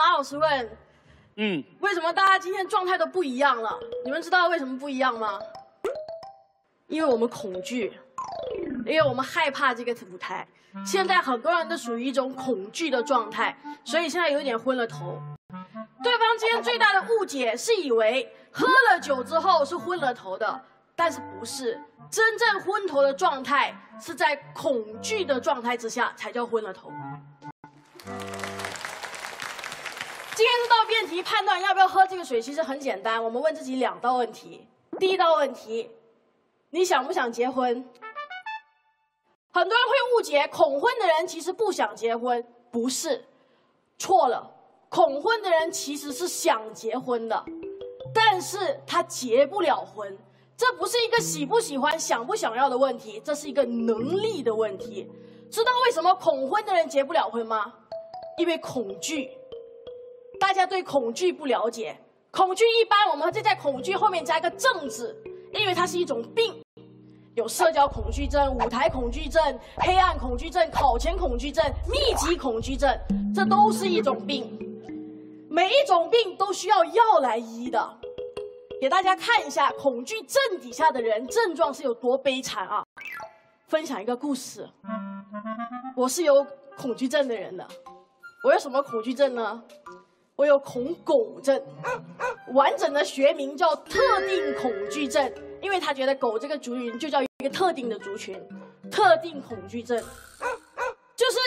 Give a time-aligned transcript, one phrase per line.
[0.00, 0.78] 马老师问，
[1.36, 3.78] 嗯，为什么大家今天状态都不一样了？
[4.02, 5.38] 你们知道为什么不一样吗？
[6.86, 7.92] 因为我们恐惧，
[8.86, 10.48] 因为我们害怕这个舞台。
[10.86, 15.20] 现在很多人都属于一种恐惧的状态，所以现在有点昏了头。
[16.02, 20.64] 对方今天最大的误解是以为喝了酒之后是昏了头的，
[20.96, 21.78] 但是不是
[22.10, 26.90] 真正昏头的状态是在恐惧的状态之下才叫昏了头。
[30.50, 34.66] 今天这道辩题判断要不要喝这个水，其实很简单，我们问自己两道问题。
[34.98, 35.88] 第一道问题，
[36.70, 37.72] 你想不想结婚？
[39.52, 43.24] 很多人会误解恐婚的人其实不想结婚，不是，
[43.96, 44.52] 错了。
[44.88, 47.44] 恐婚的人其实是想结婚的，
[48.12, 50.18] 但是他结不了婚，
[50.56, 55.08] 这不是一个喜不喜欢、想不想要的问题，这是一个能力的问题。
[55.48, 57.72] 知道为什么恐婚的人结不了婚吗？
[58.36, 59.30] 因为恐惧。
[60.50, 61.96] 大家对恐惧不了解，
[62.32, 65.16] 恐惧一般我们就在恐惧后面加一个“症”字，
[65.52, 66.60] 因为它是一种病，
[67.36, 69.40] 有社交恐惧症、舞台恐惧症、
[69.76, 72.92] 黑暗恐惧症、考前恐惧症、密集恐惧症，
[73.32, 74.58] 这都是一种病。
[75.48, 77.96] 每一种病都需要药来医的，
[78.80, 82.82] 给大家看一下恐惧症底下的人症状是有多悲惨啊！
[83.68, 84.68] 分享一个故事，
[85.94, 86.44] 我是有
[86.76, 87.64] 恐惧症的人的，
[88.42, 89.62] 我有什么恐惧症呢？
[90.40, 91.62] 我有恐狗症，
[92.54, 98.42] 完整的学名叫特定恐惧症，因为他觉得狗这个族群就叫一个特定的族群，
[98.90, 100.02] 特定恐惧症，
[101.14, 101.38] 就是。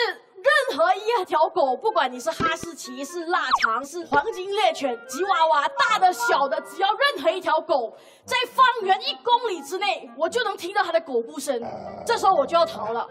[0.44, 11.64] 任何一条狗，不管你是哈士奇、是腊肠、是黄金猎犬、吉娃娃，大的、小的，只要任何一条狗在方圆一公里之内，我就能听到它的狗步声。
[12.06, 13.08] 这时候我就要逃了。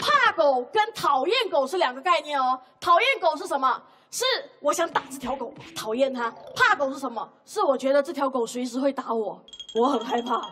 [0.00, 2.60] 怕狗跟讨厌狗是两个概念哦。
[2.80, 3.80] 讨厌狗是什么？
[4.16, 4.24] 是
[4.60, 6.32] 我想打这条狗，讨厌它。
[6.54, 7.28] 怕狗是什么？
[7.44, 9.38] 是我觉得这条狗随时会打我，
[9.74, 10.48] 我很害怕。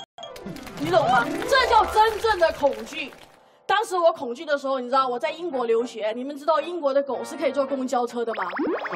[0.78, 1.26] 你懂吗？
[1.48, 3.10] 这叫真正的恐惧。
[3.64, 8.44] 当时我恐惧的时候，你知道我在英国留学，你们知道英国的狗是可以坐公交车的吗？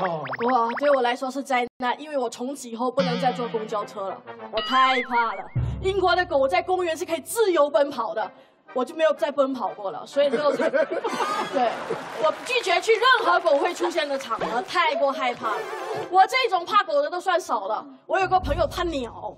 [0.03, 4.22] 哦，哇，对我来说是灾难，因为我从此以后不能再坐公交车了，
[4.53, 5.43] 我太怕了。
[5.81, 8.31] 英国的狗在公园是可以自由奔跑的，
[8.78, 11.72] 我就没有再奔跑过了，所以就 对，
[12.22, 15.59] 我拒绝去任何狗会出现的场合，太过害怕了。
[16.09, 19.37] 我这种怕狗的都算少了，我有个朋友怕鸟。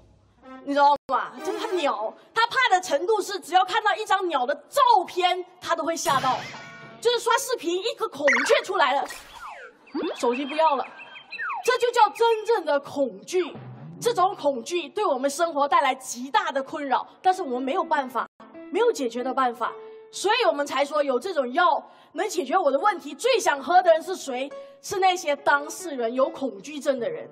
[0.62, 1.33] 你知道吗？
[1.43, 6.37] 就是他鸟，他怕的程度是，只要看到一张鸟的照片，他都会吓到。
[7.00, 9.03] 就是刷视频，一颗孔雀出来了，
[10.19, 10.87] 手机不要了，
[11.65, 13.56] 这就叫真正的恐惧。
[13.99, 18.29] 这种恐惧对我们生活带来极大的困扰，但是我们没有办法，
[18.70, 19.72] 没有解决的办法，
[20.10, 23.14] 所以我们才说有这种药能解决我的问题。
[23.14, 24.50] 最想喝的人是谁？
[24.81, 27.28] 是那些当事人有恐惧症的人。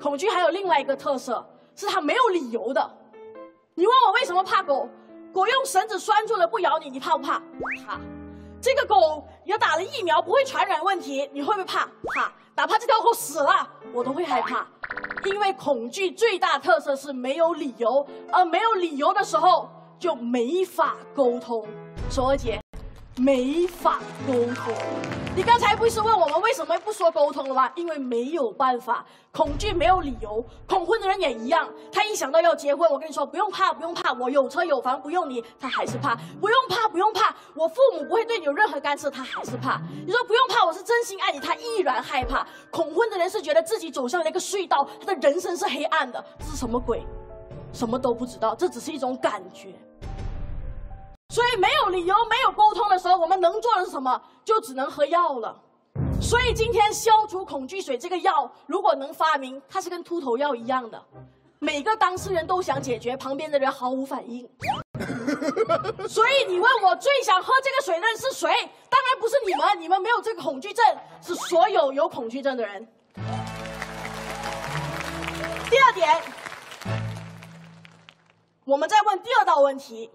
[0.00, 1.46] 恐惧还有另外一个特色。
[1.76, 2.90] 是他没有理由的。
[3.74, 4.86] 你问我为什么怕狗？
[5.32, 7.38] 狗用绳子拴住了不咬你，你怕不怕？
[7.86, 7.98] 怕。
[8.60, 11.86] 这个狗也打了疫苗，不会传染问题，你会不会怕？
[12.14, 12.30] 怕。
[12.54, 14.66] 哪怕这条狗死了，我都会害怕。
[15.24, 19.70] 因为恐惧最大特色是没有理由，而没有理由的时候
[20.00, 21.64] 就没法沟通。
[22.08, 22.58] 索儿姐。
[23.16, 24.72] 没法沟通。
[25.36, 27.70] 你刚才不是问我们为什么不说沟通了吗？
[27.74, 30.42] 因为没有办法，恐惧没有理由。
[30.66, 36.14] 恐婚的人也一样，他一想到要结婚，我跟你说不用怕，不用怕，我有车有房，不用你，他还是怕。
[36.40, 39.82] 不用怕，不用怕，我父母不会对你有任何干涉，他还是怕。
[40.06, 42.46] 你说不用怕，我是真心爱你，他依然害怕。
[42.70, 47.04] 恐婚的人是觉得自己走向了一个隧道，他的人生是黑暗的，这是什么鬼？
[47.72, 49.74] 什么都不知道，这只是一种感觉。
[51.32, 54.20] 所以没有理由、没有沟通的时候，我们能做的是什么？
[54.44, 55.56] 就只能喝药了。
[56.20, 61.02] 所以今天消除恐惧水这个药，如果能发明，它是跟秃头药一样的，
[61.58, 64.46] 每个当事人都想解决，旁边的人毫无反应。
[66.08, 68.48] 所以你问我最想喝这个水的人是谁？
[68.48, 70.84] 当然不是你们，你们没有这个恐惧症，
[71.22, 72.86] 是所有有恐惧症的人。
[75.70, 76.20] 第二点，
[78.70, 80.08] 我们再问第二道问题。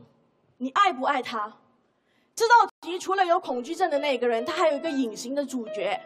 [0.60, 1.52] 你爱不爱他？
[2.34, 6.00] 这道题除了有恐惧症的那个人，他还有一个隐形的主角，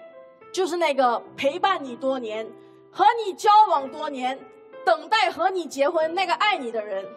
[0.52, 2.52] 就是那个陪伴你多年、
[2.92, 4.40] 和你交往多年、
[4.84, 7.08] 等待和你结婚那个爱你的人。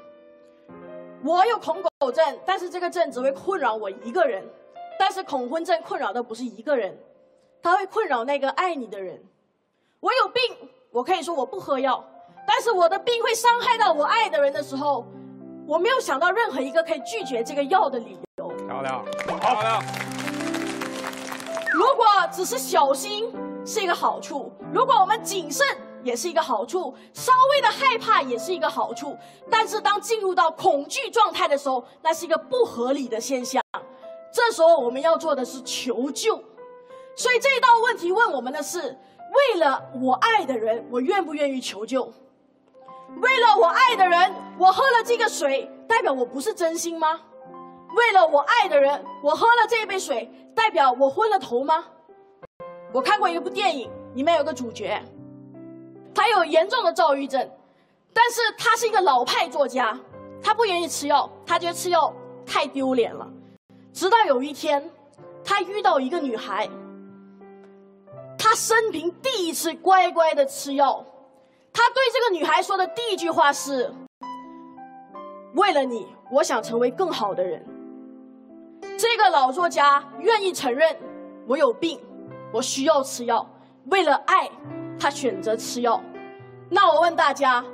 [1.25, 4.44] 我有恐狗症，但是这个症只会困扰我一个人；
[4.99, 6.94] 但是恐婚症困扰的不是一个人，
[7.62, 9.25] 他会困扰那个爱你的人。
[10.00, 12.05] 我有病，我可以说我不喝药，
[12.46, 15.06] 但是我的病会伤害到我爱的人的时候。
[15.73, 18.49] 我没有想到任何一个可以拒绝这个药的理由。
[18.67, 19.83] 漂亮，漂亮。
[21.73, 23.33] 如果只是小心，
[23.65, 25.67] 是一个好处，如果我们谨慎
[26.03, 29.17] 也是一个好处，稍微的害怕也是一个好处。
[29.51, 33.63] 但是当进入到恐惧状态的时候，那是一个不合理的现象。
[34.31, 36.37] 这时候我们要做的是求救。
[37.17, 42.13] 所以这一道问题问我们的是：为了我爱的人，我愿不愿意求救？
[43.20, 47.20] 为了我爱的人，我喝了这个水，代表我不是真心吗？
[47.94, 51.85] 为了我爱的人，我喝了这杯水，代表我昏了头吗？
[52.93, 55.03] 我看过一部电影，里面有个主角，
[56.14, 57.50] 他有严重的躁郁症，
[58.14, 59.99] 但是他是一个老派作家，
[60.43, 62.12] 他不愿意吃药，他觉得吃药
[62.47, 63.29] 太丢脸了。
[63.93, 64.91] 直到有一天，
[65.44, 66.69] 他遇到一个女孩，
[68.38, 71.05] 他生平第一次乖乖的吃药。
[71.73, 73.93] 他对这个女孩说的第一句话是
[75.55, 77.65] ：“为了你，我想成为更好的人。”
[78.99, 80.97] 这个老作家愿意承认
[81.47, 82.01] 我有病，
[82.53, 83.45] 我需要吃药。
[83.87, 84.49] 为了爱，
[85.01, 86.01] 他选择吃药。
[86.69, 87.65] 那我问大家：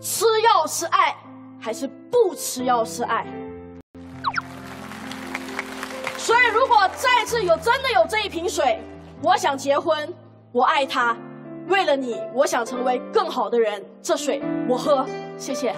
[0.00, 1.14] 吃药是爱，
[1.60, 3.26] 还是不吃药是爱？
[6.16, 8.80] 所以，如果再次有真的有这一瓶水，
[9.22, 10.14] 我想结婚，
[10.52, 11.16] 我爱他。
[11.70, 13.80] 为了你，我想成为更好的人。
[14.02, 15.06] 这水我喝，
[15.38, 15.72] 谢谢。